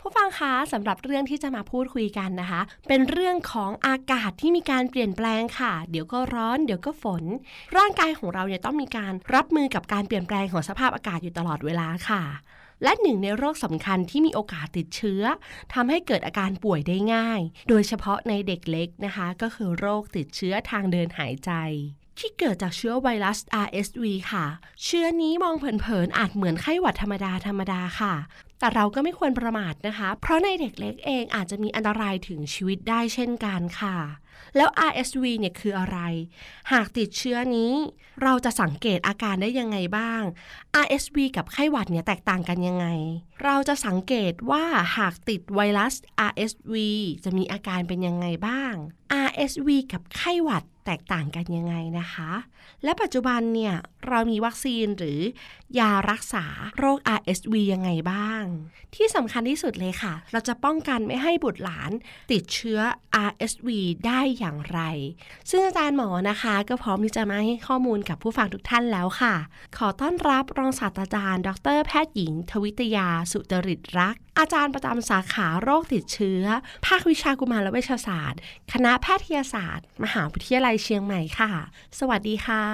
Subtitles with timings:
[0.00, 7.24] ผู้ฟังคะสำหรับเรื่องที่จะมาพูดคุยกันนะคะ เป็นเรื่องของอากาศที่มีการเปลี่ยนแปลงค่ะ เดี๋ยวก็ร้อน เดี๋ยวก็ฝน
[7.76, 12.22] ร่างกายของเราเนี่ยต้องมีการรับมือกับการเปลี่ยนแปลงของสภาพอากาศอยู่ตลอดเวลาค่ะ
[12.82, 15.22] และหนึ่งในโรคสำคัญที่มีโอกาสติดเชื้อ
[15.74, 21.52] ทำให้เกิดอาการป่วยได้ง่าย โดยเฉพาะในเด็กเล็กนะคะ ก็คือโรคติดเชื้อทางเดินหายใจ
[22.18, 24.46] ที่เกิดจากเชื้อไวรัส RSV ค่ะ
[24.84, 28.14] เชื้อนี้มองเผินๆอาจเหมือนไข้หวัดธรรมดาธรรมดาค่ะ
[28.58, 33.98] แต่เราก็ไม่ควรประมาทนะคะ เพราะในเด็กเล็กเองอาจจะมีอันตรายถึงชีวิตได้เช่นกันค่ะ
[34.56, 35.98] แล้ว RSV เนี่ยคืออะไร
[36.72, 37.72] หากติดเชื้อนี้
[38.22, 40.22] เราจะสังเกตอาการได้ยังไงบ้าง
[40.84, 42.86] RSV กับไข้หวัดเนี่ยแตกต่างกันยังไง
[43.44, 44.64] เราจะสังเกตว่า
[44.96, 45.94] หากติดไวรัส
[46.30, 46.74] RSV
[47.24, 48.74] จะมีอาการเป็นยังไงบ้าง
[49.26, 52.30] RSV กับไข้หวัดแตกต่างกันยังไงนะคะ
[52.84, 53.74] และปัจจุบันเนี่ย
[54.08, 55.20] เรามีวัคซีนหรือ
[55.78, 56.44] ยารักษา
[56.78, 58.44] โรค RSV ยังไงบ้าง
[58.94, 61.90] ที่สำคัญที่สุดเลยค่ะ เราจะป้องกันไม่ให้บุตรหลาน
[62.32, 62.80] ติดเชื้อ
[63.28, 63.68] RSV
[64.06, 64.80] ได้อย่างไร
[65.50, 69.34] ซึ่งอาจารย์หมอนะคะก็พร้อมที่จะมาให้ข้อมูลกับผู้ฟังทุกท่านแล้วค่ะ
[69.76, 76.44] ขอต้อนรับรองศาสตราจารย์ ดรแพทย์หญิง ทวิตยาสุจริตรัก อาจารย์ประจำสาขาโรคติดเชื้อ
[76.86, 78.40] ภาควิชากุมารเวชศาสตร์
[78.72, 81.50] คณะแพทยศาสตร์ มหาวิทยาลัยเชียงใหม่ค่ะ
[81.98, 82.64] สวัสดีค่ะ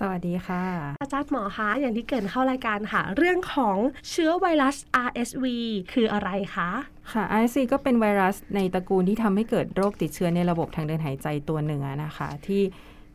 [0.00, 0.64] สวัสดีค่ะ
[1.02, 3.76] อาจารย์หมอคะอย่างที่เกรินเข้ารายการค่ะ เรื่องของ
[4.10, 4.76] เชื้อไวรัส
[5.06, 5.44] RSV
[5.92, 6.70] คืออะไรคะ
[7.12, 12.62] ค่ะ RSV ก็เป็นไวรัสในตระกูลที่ทำให้เกิดโรคติดเชื้อในระบบทางเดินหายใจตัวหนึ่งอะนะคะ ที่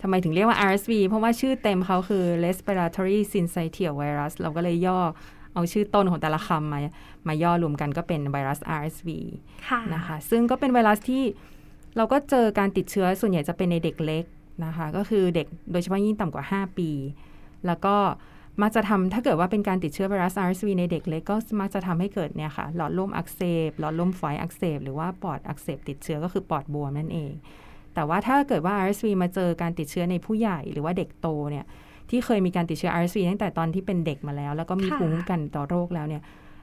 [0.01, 5.00] ทำไมถึงเรียกว่า RSV เพราะว่าชื่อเต็มเขาคือ respiratory syncytial virus เราก็เลยย่อ
[5.55, 6.79] เอาชื่อต้นของแต่ละคำมา
[7.27, 9.09] มาย่อรวมกันก็เป็นไวรัส RSV
[9.69, 11.23] ค่ะนะคะ ซึ่งก็เป็นไวรัสที่
[11.97, 14.23] เราก็เจอการติดเชื้อส่วนใหญ่จะเป็นในเด็กเล็ก
[14.66, 16.89] นะคะ ก็คือเด็กโดยเฉพาะยิ่งต่ำกว่า 5 ปี
[17.66, 17.95] แล้วก็
[18.61, 27.33] มักจะทำถ้าเกิดว่าเป็นการติดเชื้อไวรัส RSV ในเด็กเล็กก็มักจะทำให้เกิดเนี่ยค่ะหลอดลมอักเสบหลอดลมฝอยอักเสบหรือว่าปอดอักเสบติดเชื้อก็คือปอดบวมนั่นเอง
[27.93, 31.66] แต่ว่าถ้าเกิดว่า RSV มาเจอการติดเชื้อในผู้ใหญ่หรือว่าเด็กโตเนี่ย
[32.09, 36.21] ที่เคยมีการติดเชื้อ RSV ตั้งแต่ตอนที่เป็นเด็กมาแล้ว แล้วก็มีค่ะภูมิคุ้มกันต่อโรคแล้วเนี่ย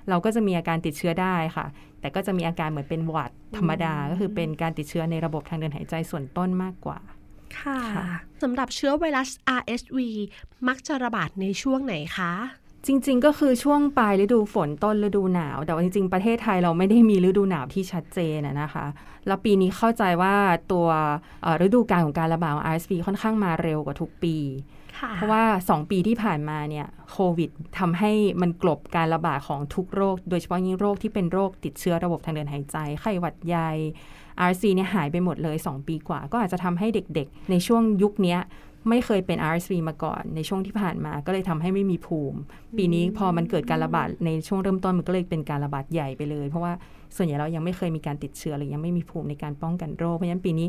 [0.08, 1.66] เราก็จะมีอาการติดเชื้อได้ค่ะ
[2.00, 6.98] แต่ก็จะมีอาการเหมือนเป็นหวัดธรรมดา ก็คือเป็นการติดเชื้อในระบบทางเดินหายใจส่วนต้นมากกว่า
[7.60, 8.06] ค่ะค่ะ
[8.42, 9.98] สำหรับเชื้อไวรัส RSV
[10.68, 12.32] มักจะระบาดในช่วงไหนคะ
[12.86, 18.86] จริง ๆ ก็คือช่วงปลายฤดูฝนต้นฤดูหนาว แต่ว่าจริง ๆ ประเทศไทยเราไม่ได้มีฤดูหนาวที่ชัดเจนนะนะคะ
[19.26, 20.34] แล้วปีนี้เข้าใจว่า
[20.72, 20.86] ตัว
[21.42, 24.36] เอ่อฤดูกาลของการระบาดของ RSV ค่อนข้างมาเร็วกว่าทุกปี
[24.98, 33.70] ค่ะเพราะว่า 2 ปีที่ผ่านมาเนี่ยโควิดทำให้มันกลบการระบาดของทุกโรค โดยเฉพาะยิ่งโรคที่เป็นโรคติดเชื้อระบบทางเดินหายใจ ไข้หวัดใหญ่
[34.46, 38.40] RSV เนี่ยหายไปหมดเลย 2 ปีกว่า ก็อาจจะทำให้เด็กๆ ในช่วงยุคเนี้ย
[38.88, 42.38] ไม่เคยเป็น RSV มาก่อนในช่วงที่ผ่านมาก็เลยทำให้ไม่มีภูมิ
[42.76, 46.72] ปีนี้พอมันเกิดการระบาดในช่วงเริ่มต้นมันก็เลยเป็นการระบาดใหญ่ไปเลย เพราะว่า
[47.16, 50.68] ส่วนใหญ่เรายังไม่เคยมีการติดเชื้อหรือยังไม่มีภูมิในการป้องกันโรคเพราะฉะนั้นปีนี้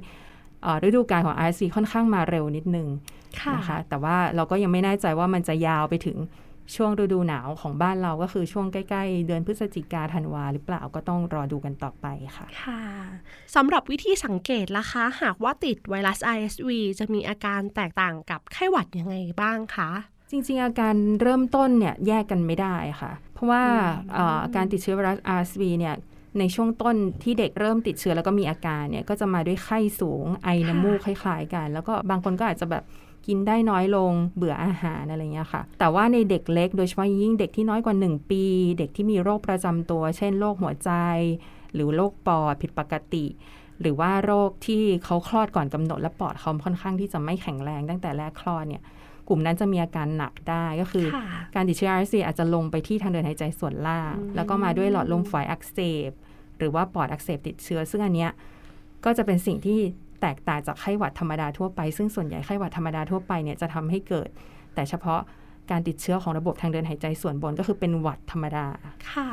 [0.63, 2.87] เอ่อฤดูกาลของ RSV ค่อนข้างมาเร็วนิดนึง
[3.41, 6.17] ค่ะนะคะแต่ว่าเราก็ยังไม่แน่ใจว่ามันจะยาวไปถึง
[6.75, 12.05] ช่วงฤดูหนาวของบ้านเราก็คือช่วงใกล้ๆ เดือนพฤศจิกาธันวาหรือเปล่าก็ต้องรอดูกันต่อไป
[12.37, 12.83] ค่ะ ค่ะ
[13.55, 19.89] สำหรับวิธีสังเกตล่ะคะ หากว่าติดไวรัส RSV จะมีอาการแตกต่างกับไข้หวัดยังไงบ้างคะ
[20.31, 23.63] จริงๆ อาการเริ่มต้นเนี่ยแยกกันไม่ได้ค่ะ เพราะว่า
[24.13, 25.95] เอ่อการติดเชื้อไวรัส RSV เนี่ย
[26.39, 32.83] ในช่วงต้นที่เด็กเริ่มติดเชื้อแล้วก็มีอาการเนี่ยก็จะมาด้วยไข้สูงไอน้ำมูกคล้ายๆกัน แล้วก็บางคนก็อาจจะแบบ
[33.27, 38.43] กินได้น้อยลงเบื่ออาหารอะไรเงี้ยค่ะ แต่ว่าในเด็กเล็กโดยเฉพาะยิ่งเด็กที่น้อยกว่า 1 ปี
[38.77, 40.91] เด็กที่มีโรคประจำตัว เช่นโรคหัวใจ
[41.73, 43.25] หรือโรคปอดผิดปกติ
[43.81, 48.83] หรือว่าโรคที่เขาคลอดก่อนกำหนดและปอดเขาค่อนข้างที่จะไม่แข็งแรงตั้งแต่แรกคลอดเนี่ย
[49.27, 51.25] กลุ่มนั้นจะมีอาการหนักได้ก็คือค่ะ
[51.55, 55.79] การติดเชื้อ RSV อาจจะลงไปที่ทางเดินหายใจส่วนล่างอืมแล้วก็มาด้วยหลอดลมฝอยอักเส
[56.09, 56.11] บ
[56.57, 58.31] หรือว่าปอดอักเสบติดเชื้อซึ่งอันเนี้ย
[59.05, 59.79] ก็จะเป็นสิ่งที่
[60.23, 64.29] แตกต่างจากไข้หวัดธรรมดาทั่วไป ซึ่งส่วนใหญ่ไข้หวัดธรรมดาทั่วไปเนี่ยจะทำให้เกิด
[64.75, 65.21] แต่เฉพาะ
[65.71, 68.65] การติดเชื้อของระบบทางเดินหายใจส่วนบนก็คือเป็นหวัดธรรมดา
[69.11, 69.29] ค่ะ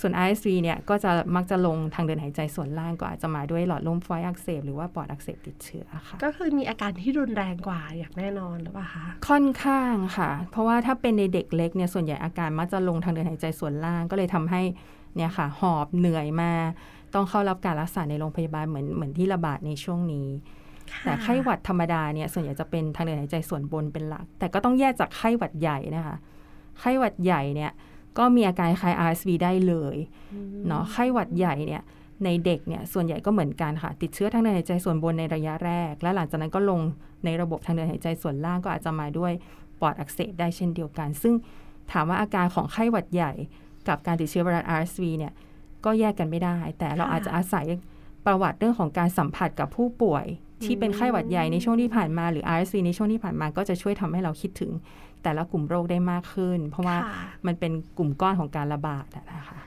[0.00, 14.62] ส่วน RSV เนี่ยก็จะมักจะลงทางเดินหายใจส่วนล่างก็อาจจะมาด้วยหลอดลมฝอยอักเสบหรือว่าปอดอักเสบติดเชื้อค่ะ ก็คือมีอาการที่รุนแรงกว่าอย่างแน่นอนหรือเปล่าคะ ค่อนข้างค่ะ เพราะว่าถ้าเป็นในเด็กเล็กเนี่ยส่วนใหญ่อาการมักจะลงทางเดินหายใจส่วนล่างก็เลยทำให้
[15.16, 16.52] เนี่ยค่ะหอบเหนื่อยมา
[17.14, 20.28] ต้องเข้ารับการรักษาในโรงพยาบาลเหมือนเหมือนที่ระบาดในช่วงนี้
[21.04, 26.16] แต่ไข้หวัดธรรมดาเนี่ยส่วนใหญ่จะเป็นทางเดินหายใจส่วนบนเป็นหลัก แต่ก็ต้องแยกจากไข้หวัดใหญ่นะคะ
[26.80, 27.72] ไข้หวัดใหญ่เนี่ย
[28.18, 29.96] ก็มีอาการคล้าย RSV ได้เลย
[30.66, 31.82] เนาะไข้หวัดใหญ่เนี่ย
[32.24, 36.80] ในเด็กเนี่ยส่วนใหญ่ก็เหมือนกันค่ะ ติดเชื้อทางเดินหายใจส่วนบนในระยะแรก และหลังจากนั้นก็ลง
[37.24, 39.32] ในระบบทางเดินหายใจส่วนล่างก็อาจจะมาด้วย
[39.80, 41.34] ปอดอักเสบได้เช่นเดียวกัน ซึ่ง
[41.92, 43.32] ถามว่าอาการของไข้หวัดใหญ่
[43.88, 45.32] กับการติดเชื้อไวรัส RSV เนี่ย
[45.84, 47.66] ก็แยกกันไม่ได้ แต่เราค่ะอาจจะอาศัย
[48.26, 50.26] ประวัติเรื่องของการสัมผัสกับผู้ป่วย
[50.64, 54.72] ที่เป็นไข้หวัดใหญ่ในช่วงที่ผ่านมาหรือ RSV ในช่วงที่ผ่านมาก็จะช่วยทำให้เราคิดถึง
[55.22, 59.58] แต่ละกลุ่มโรคได้มากขึ้น เพราะว่าค่ะมันเป็นกลุ่มก้อนของการระบาดอะนะคะ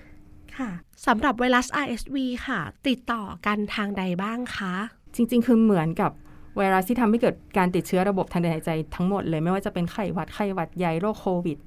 [0.58, 0.70] ค่ะ
[1.08, 2.18] สำหรับไวรัส RSV
[2.48, 4.74] ค่ะ ติดต่อกันทางใดบ้างคะ
[5.16, 6.12] จริง ๆ คือเหมือนกับ
[6.58, 11.58] ไวรัสที่ทำให้เกิดการติดเชื้อระบบทางเดินหายใจทั้งหมดเลย ไม่ว่าจะเป็นไข้หวัดไข้หวัดใหญ่โรคโควิด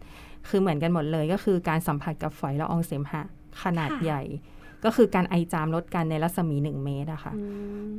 [0.48, 3.22] คือเหมือนกันหมดเลยก็คือการสัมผัสกับฝอยละอองเสมหะ
[3.62, 4.22] ขนาดค่ะใหญ่
[4.84, 7.32] ก็คือการไอจามลดกันในรัศมี 1 เมตรอะค่ะ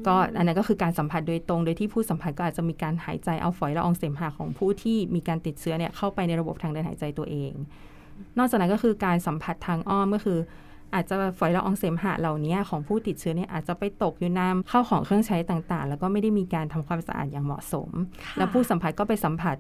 [0.08, 7.52] ก็อันนั้นก็คือการสัมผัสโดยตรง โดยที่ผู้สัมผัสก็อาจจะมีการหายใจเอาฝอยละอองเสมหะของผู้ที่มีการติดเชื้อเนี่ยเข้าไปในระบบทางเดินหายใจตัวเอง
[8.38, 10.40] นอกจากนั้นก็คือการสัมผัสทางอ้อมก็คือ
[10.94, 17.90] อาจจะฝอยละอองเสมหะเหล่านี้ของผู้ติดเชื้อเนี่ยอาจจะไปตกอยู่น้ำเข้าของเครื่องใช้ต่างๆ แล้วก็ไม่ได้มีการทำความสะอาดอย่างเหมาะสม
[18.24, 19.58] ค่ะแล้วผู้สัมผัสก็ไปสัมผัส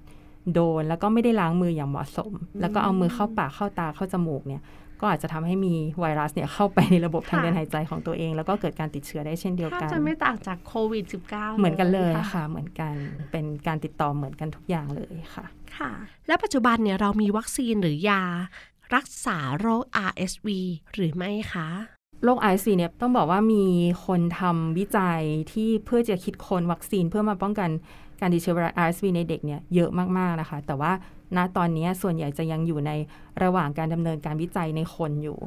[0.53, 4.61] โดนแล้วก็ไม่ได้ล้างมืออย่างเหมาะสม แล้วก็เอามือเข้าปากเข้าตาเข้าจมูกเนี่ย
[5.01, 12.94] ก็อาจจะทำให้มีไวรัสเนี่ยเข้าไปในระบบทางเดินหายใจของตัวเอง แล้วก็เกิดการติดเชื้อได้เช่นเดียวถ้ากันจะไม่ต่างจากโควิด -19 เหมือนกันเลยค่ะ เหมือนกัน
[13.31, 15.45] เป็นการติดต่อเหมือนกันทุกอย่างเลยค่ะ
[15.77, 15.92] ค่ะ
[16.27, 18.24] และปัจจุบันเนี่ยเรามีวัคซีนหรือยา
[18.95, 20.48] รักษาโรค RSV
[20.94, 21.69] หรือไม่คะ
[22.24, 23.65] โรค RSV เนี่ยต้องบอกว่ามี
[24.06, 25.21] คนทำวิจัย
[25.51, 27.69] ที่เพื่อจะคิดค้นวัคซีนเพื่อมาป้องกัน
[28.19, 30.92] การติดเชื้อไวรัส RSV ในเด็กเนี่ยเยอะมาก ๆ นะคะ แต่ว่า
[31.37, 32.91] ณตอนนี้ส่วนใหญ่จะยังอยู่ใน
[33.43, 35.39] ระหว่างการดำเนินการวิจัยในคนอยู่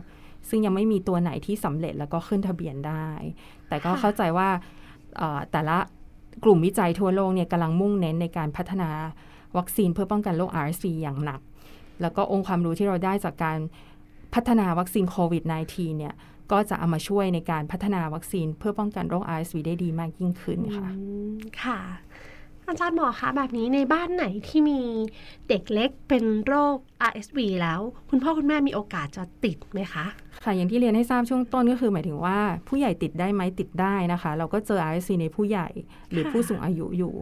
[0.48, 3.08] ซึ่งยังไม่มีตัวไหนที่สำเร็จแล้วก็ขึ้นทะเบียนได้
[3.68, 4.48] แต่ก็ค่ะเข้าใจว่า
[5.16, 5.76] เอ่อแต่ละ
[6.44, 8.90] กลุ่มวิจัยทั่วโลกเนี่ยกำลังมุ่งเน้นในการพัฒนา
[9.56, 11.40] วัคซีนเพื่อป้องกันโรค RSV อย่างหนัก
[12.02, 13.58] แล้วก็องค์ความรู้ที่เราได้จากการ
[14.34, 15.42] พัฒนาวัคซีนโควิด
[15.72, 16.14] -19 เนี่ย
[16.52, 21.02] ก็จะเอามาช่วยในการพัฒนาวัคซีนเพื่อป้องกันโรค RSV ได้ดีมากยิ่งขึ้นค่ะอื
[21.32, 21.78] มค่ะ
[22.68, 24.80] อาจารย์หมอคะแบบนี้ในบ้านไหนที่มี
[25.48, 26.76] เด็กเล็กเป็นโรค
[27.10, 27.80] RSV แล้ว
[28.10, 30.04] คุณพ่อคุณแม่มีโอกาสจะติดไหมคะ
[30.44, 32.38] ค่ะอย่างที่เรียนให้ทราบช่วงต้นก็คือ หมายถึงว่า
[32.68, 35.68] ผู้ใหญ่ติดได้ไหมติดได้นะคะ เราก็เจอ RSV ในผู้ใหญ่
[36.10, 37.14] หรือผู้สูงอายุอยู่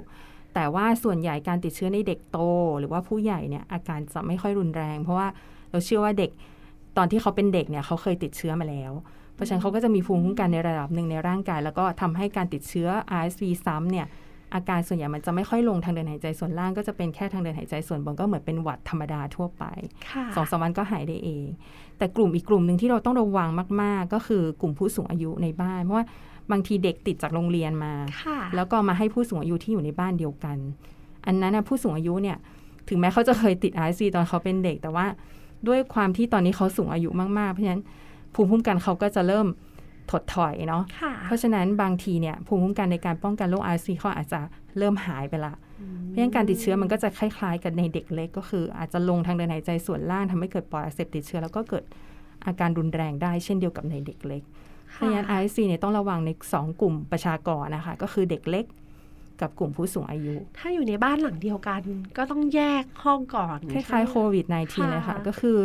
[0.54, 2.38] แต่ว่าส่วนใหญ่การติดเชื้อในเด็กโต
[2.78, 5.28] หรือว่าผู้ใหญ่เนี่ยอาการจะไม่ค่อยรุนแรง เพราะว่า
[5.70, 6.30] เราเชื่อว่าเด็ก
[6.96, 8.92] ตอนที่เขาเป็นเด็กเนี่ยเขาเคยติดเชื้อมาแล้ว
[9.34, 12.88] เพราะฉะนั้นเขาก็จะมีภูมิคุ้มกันในระดับหนึ่งในร่างกาย แล้วก็ทำให้การติดเชื้อ
[13.20, 14.06] RSV ซ้ำเนี่ย
[14.54, 19.64] อาการส่วนใหญ่มันจะไม่ค่อยลงทางเดินหายใจส่วนล่างก็จะเป็นแค่ทางเดินหายใจส่วนบนก็เหมือนเป็นหวัดธรรมดาทั่วไป
[20.10, 21.46] ค่ะสองสามวันก็หายได้เอง
[21.98, 23.48] แต่กลุ่มอีกกลุ่มหนึ่งที่เราต้องระวัง
[23.82, 26.06] มาก ๆ ก็คือกลุ่มผู้สูงอายุในบ้านเพราะว่า
[26.50, 30.56] บางทีเด็กติดจากโรงเรียนมาค่ะแล้วก็มาให้ผู้สูงอายุที่อยู่ในบ้านเดียวกัน
[31.26, 32.36] อันนั้นนะผู้สูงอายุเนี่ย
[32.88, 35.06] ถึงแม้เขาจะเคยติด RSV ตอนเขาเป็นเด็ก แต่ว่า
[35.68, 37.82] ด้วยความที่ตอนนี้เขาสูงอายุมาก ๆ เพราะฉะนั้น
[38.34, 39.46] ภูมิคุ้มกันเขาก็จะเริ่ม
[40.10, 44.40] ถดถอยเนาะค่ะเพราะฉะนั้นบางทีเนี่ยภูมิคุ้มกันในการป้องกันโรค RSV เขาอาจจะ
[44.78, 45.54] เริ่มหายไปละ
[46.06, 51.84] เพราะฉะนั้นการติดเชื้อมันก็จะคล้ายๆ กันในเด็กเล็กก็คือ อาจจะลงทางเดินหายใจส่วนล่างทำให้เกิดปอดอักเสบติดเชื้อแล้วก็เกิด
[52.46, 54.42] อาการรุนแรงได้เช่นเดียวกับในเด็กเล็ก
[54.92, 58.64] เพราะฉะนั้น RSV เนี่ยต้องระวังใน 2 กลุ่มประชากรนะคะก็คือเด็กเล็ก
[59.40, 61.82] กับกลุ่มผู้สูงอายุ ถ้าอยู่ในบ้านหลังเดียวกัน
[62.16, 65.58] ก็ต้องแยกห้องก่อน คล้ายๆโควิด -19 ค่ะเลยค่ะ ก็คือ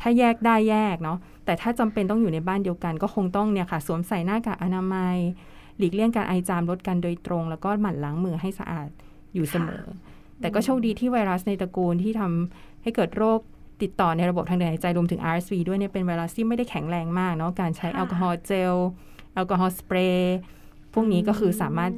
[0.00, 5.16] ถ้าแยกได้แยกเนาะแต่ถ้าจำเป็นต้องอยู่ในบ้านเดียวกัน ก็คงต้องเนี่ยค่ะ สวมใส่หน้ากากอนามัย
[5.78, 8.88] หลีกเลี่ยงการไอจามลดกันโดยตรง แล้วก็หมั่นล้างมือให้สะอาด
[9.34, 9.84] อยู่เสมอ
[10.40, 13.40] แต่ก็โชคดีที่ไวรัสในตระกูลที่ทำให้เกิดโรค
[13.82, 18.74] ติดต่อในระบบทางเดินหายใจรวมถึง RSV ด้วยเนี่ยเป็นไวรัสที่ไม่ได้แข็งแรงมากเนาะการใช้แอลกอฮอล์เจล
[19.34, 20.36] แอลกอฮอล์สเปรย์
[20.94, 21.92] พวกนี้ก็คือสามารถ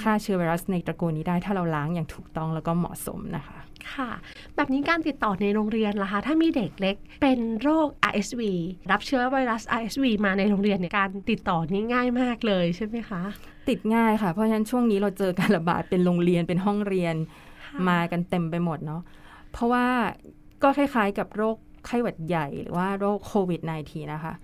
[0.00, 3.58] ฆ่าเชื้อไวรัสในตระกูลนี้ได้ถ้าเราล้างอย่างถูกต้องแล้วก็เหมาะสมนะคะ
[3.96, 4.10] ค่ะ
[4.56, 8.42] แบบนี้การติดต่อในโรงเรียนล่ะคะ ถ้ามีเด็กเล็ก เป็นโรค RSV
[8.90, 13.22] รับเชื้อไวรัส RSV มาในโรงเรียนเนี่ยการติดต่อนี่ง่ายมากเลยใช่ไหมคะ
[13.68, 17.14] ติดง่ายค่ะ เพราะฉะนั้นช่วงนี้เราเจอการระบาดเป็นโรงเรียนเป็นห้องเรียน
[17.66, 19.02] ค่ะมากันเต็มไปหมดเนาะ
[19.52, 19.86] เพราะว่า
[20.62, 21.56] ก็คล้ายๆกับโรค
[21.86, 24.34] ไข้หวัดใหญ่หรือว่าโรคโควิด -19 นะคะ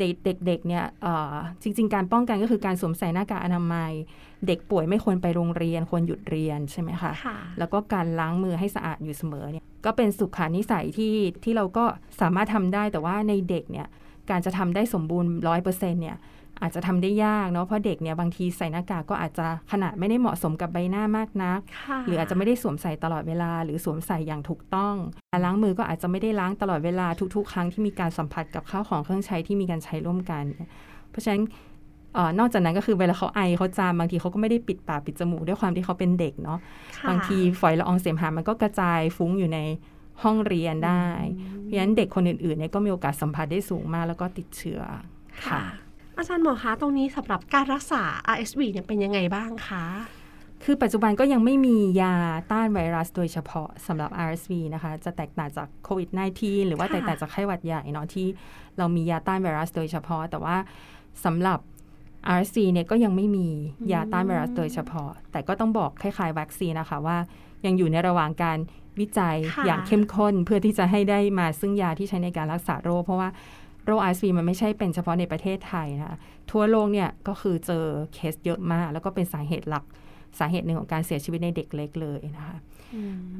[0.00, 3.92] เด็กๆเนี่ยเอ่อจริง ๆ การป้องกันก็คือการสวมใส่หน้ากากอนามัย
[4.46, 11.84] เด็กป่วยไม่ควรไปโรงเรียนควรหยุดเรียนใช่ไหมคะค่ะแล้วก็การล้างมือให้สะอาดอยู่เสมอเนี่ยก็เป็นสุขานิสัยที่ที่เราก็
[12.20, 13.86] สามารถทำได้แต่ว่าในเด็กเนี่ย
[14.30, 16.16] การจะทำได้สมบูรณ์ร้อยเปอร์เซ็นเนี่ย
[16.62, 24.94] อาจจะทำได้ยากเนาะเพราะเด็กเนี่ยบางทีใส่หน้ากากก็อาจจะขนาดไม่ได้เหมาะสมกับใบหน้ามากนักค่ะหรืออาจจะไม่ได้สวมใส่ตลอดเวลา หรือสวมใส่อย่างถูกต้อง
[25.32, 30.44] การล้างมือก็อาจจะไม่ได้ล้างตลอดเวลาทุก ๆ ครั้งที่มีการสัมผัสกับข้าวของเครื่องใช้ที่มีการใช้ร่วมกัน
[31.10, 31.42] เพราะฉะนั้น
[32.14, 36.58] เออนอกจากนั้นก็คือเวลาเขาไอเขาจามบางทีเขาก็ไม่ได้ปิดปากปิดจมูกด้วยความที่เขาเป็นเด็กเนาะ
[36.96, 39.58] ค่ะบางทีฝอยละอองเสมหะมันก็กระจายฟุ้งอยู่ใน
[40.22, 41.04] ห้องเรียนได้
[41.62, 44.80] เพราะฉะนั้นเด็กคนอื่นๆเนี่ยก็มีโอกาสสัมผัสได้สูงมากแล้วก็ติดเชื้อ
[45.46, 45.60] ค่ะ
[46.16, 48.02] อาจารย์หมอคะตรงนี้สำหรับการรักษา
[48.34, 49.84] RSV เนี่ยเป็นยังไงบ้างคะ
[50.64, 52.14] คือปัจจุบันก็ยังไม่มียา
[52.52, 56.08] ต้านไวรัสโดยเฉพาะสำหรับ RSV นะคะ จะแตกต่างจากโควิด
[56.38, 58.26] -19 หรือว่าค่ะแตกต่างจากไข้หวัดใหญ่เนาะที่
[58.78, 60.56] เรามียาต้านไวรัสโดยเฉพาะ แต่ว่า
[61.24, 61.58] สำหรับ
[62.36, 63.46] RSV เนี่ยก็ยังไม่มี
[63.92, 67.18] ยาต้านไวรัสโดยเฉพาะ แต่ก็ต้องบอกคล้ายๆวัคซีนนะคะว่า
[67.66, 68.58] ยังอยู่ในระหว่างการ
[69.00, 73.28] วิจัยค่ะอย่างเข้มข้นเพื่อที่จะให้ได้มาซึ่งยาที่ใช้ในการรักษาโรคเพราะว่า
[73.86, 76.18] โรค RSV มันไม่ใช่เป็นเฉพาะในประเทศไทยนะคะ
[76.50, 79.84] ทั่วโลกเนี่ยก็คือเจอเคสเยอะมาก แล้วก็เป็นสาเหตุหลัก
[80.38, 82.56] สาเหตุหนึ่งของการเสียชีวิตในเด็กเล็กเลยนะคะ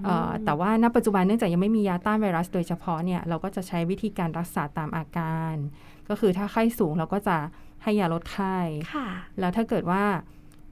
[0.04, 5.54] เอ่อแต่ว่าณปัจจุบันเนื่องจากยังไม่มียาต้านไวรัสโดยเฉพาะเนี่ยเราก็จะใช้วิธีการรักษาตามอาการ
[6.08, 7.36] ก็คือถ้าไข้สูงเราก็จะ
[7.82, 8.56] ให้ยาลดไข้
[8.94, 9.08] ค่ะ
[9.40, 10.04] แล้วถ้าเกิดว่า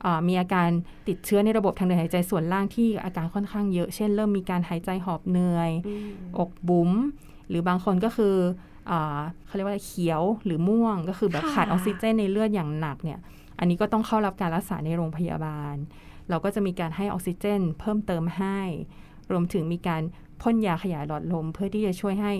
[0.03, 0.69] เอ่อมีอาการ
[1.09, 5.71] ติดเชื้อในระบบทางเดินหายใจส่วนล่างที่อาการค่อนข้างเยอะ เช่น เริ่มมีการหายใจหอบเหนื่อย
[6.39, 6.91] อกบุ๋ม
[7.49, 8.74] หรือบางคนก็คืออ่า
[9.47, 13.19] เขาเรียกว่าอะไรเขียวหรือม่วง ก็คือแบบค่ะขาดออกซิเจนในเลือดอย่างหนักเนี่ย
[13.59, 15.75] อันนี้ก็ต้องเข้ารับการรักษาในโรงพยาบาล
[16.29, 18.61] เราก็จะมีการให้ออกซิเจน เพิ่มเติมให้
[19.31, 20.03] รวมถึงมีการ
[20.43, 22.33] พ่นยาขยายหลอดลม เพื่อที่จะช่วยให้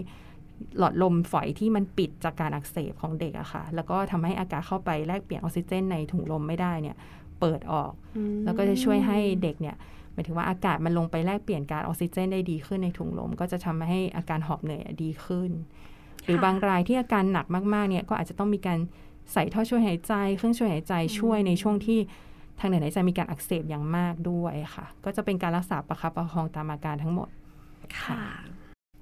[0.79, 6.97] หลอดลมฝอยที่มันปิดจากการอักเสบของเด็กอะค่ะ แล้วก็ทำให้อากาศเข้าไปแลกเปลี่ยนออกซิเจนในถุงลมไม่ได้เนี่ย
[7.41, 7.93] เปิดออก
[8.45, 9.77] แล้วก็จะช่วยให้เด็กเนี่ย
[10.13, 15.51] หมายถึงว่าอากาศมันลงไปแลกเปลี่ยนการออกซิเจนได้ดีขึ้นในถุงลม ก็จะทำให้อาการหอบเหนื่อยดีขึ้น
[16.25, 18.79] หรือบางรายที่อาการหนักมากๆเนี่ยก็อาจจะต้องมีการ
[19.33, 21.99] ใส่ท่อช่วยหายใจ เครื่องช่วยหายใจช่วยในช่วงที่
[22.59, 27.29] ทางเดินหายใจมีการอักเสบอย่างมากด้วยค่ะ ก็จะเป็นการรักษาประคับประคองตามอาการทั้งหมด
[28.01, 28.23] ค่ะ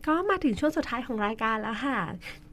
[0.07, 1.99] ก็มาถึงช่วงสุดท้ายของรายการแล้วค่ะ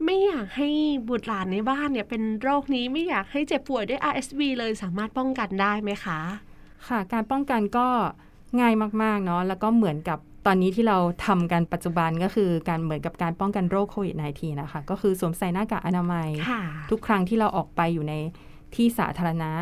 [0.04, 0.68] ไม่อยากให้
[1.08, 6.18] บุตรหลานในบ้านเนี่ยเป็นโรคนี้ไม่อยากให้เจ็บป่วยด้วย RSV เลยสามารถป้องกันได้ไหมคะ
[6.88, 7.86] ค่ะ การป้องกันก็
[8.60, 18.14] ง่ายมาก ๆ เนาะแล้วก็เหมือนกับ ตอนนี้ที่เราทำกันปัจจุบันก็คือการเหมือนกับการป้องกันโรคโควิด -19 นะคะ ก็คือสวมใส่หน้ากากอนามัยค่ะทุกครั้งที่เราออกไปอยู่ใน
[18.74, 19.52] ที่สาธารณะ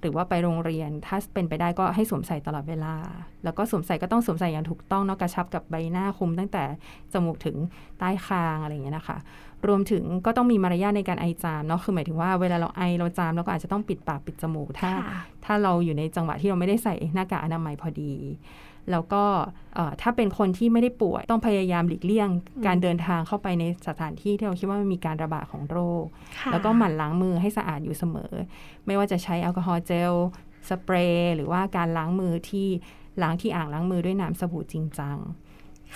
[0.00, 2.94] หรือว่าไปโรงเรียนถ้าเป็นไปได้ก็ให้สวมใส่ตลอดเวลา
[3.44, 6.62] แล้วก็สวมใส่ก็ต้องสวมใส่อย่างถูกต้องเนาะกระชับกับใบหน้าคุมตั้งแต่
[7.12, 7.56] จมูกถึง
[7.98, 9.18] ใต้คางอะไรอย่างเงี้ยนะคะ
[9.66, 18.12] รวมถึงก็ต้องมีมารยาทในการไอจามเนาะคือหมายถึงว่าเวลาเราไอเราจามเราก็อาจจะต้องปิดปากปิดจมูกถ้าค่ะถ้าเราอยู่ในจังหวะที่เราไม่ได้ใส่หน้ากากอนามัยพอดี
[18.90, 19.24] แล้วก็
[19.74, 22.28] เอ่อถ้าเป็นคนที่ไม่ได้ป่วย ต้องพยายามหลีกเลี่ยง
[22.66, 26.04] การเดินทางเข้าไปในสถานที่ที่เราคิดว่ามันมีการระบาดของโรค
[26.38, 28.32] ค่ะแล้วก็หมั่นล้างมือให้สะอาดอยู่เสมอ
[28.86, 30.12] ไม่ว่าจะใช้แอลกอฮอล์เจล
[30.68, 32.68] สเปรย์หรือว่าการล้างมือที่
[33.22, 35.16] ล้างที่อ่างล้างมือด้วยน้ำสบู่จริงจัง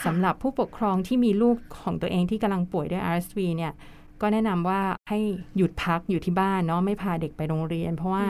[0.04, 3.73] สำหรับผู้ปกครองที่มีลูกของตัวเองที่กำลังป่วยด้วย RSV เนี่ย
[4.21, 4.80] ก็แนะนำว่า
[5.11, 5.18] ให้
[5.57, 8.25] หยุดพักอยู่ที่บ้านเนาะไม่พาเด็กไปโรงเรียน เพราะว่า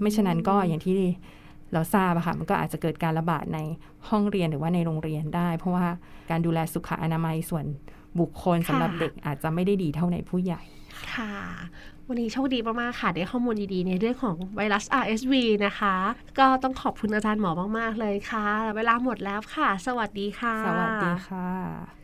[0.00, 0.94] ไม่ฉะนั้นก็อย่างที่
[1.74, 3.58] เราทราบอะค่ะมันก็อาจจะเกิดการระบาดใน
[4.08, 5.86] ห้องเรียนหรือว่าในโรงเรียนได้ เพราะว่า
[6.30, 7.64] การดูแลสุขอนามัยส่วน
[8.20, 10.62] บุคคลสำหรับค่ะเด็กอาจจะไม่ได้ดีเท่าในผู้ใหญ่
[11.14, 11.32] ค่ะ
[12.08, 15.34] วันนี้โชคดีมากๆค่ะ ได้ข้อมูลดีๆ ในเรื่องของไวรัส RSV
[15.66, 15.94] นะคะ
[16.38, 22.03] ก็ต้องขอบคุณอาจารย์หมอมากๆเลยค่ะ เวลาหมดแล้วค่ะ สวัสดีค่ะ สวัสดีค่ะ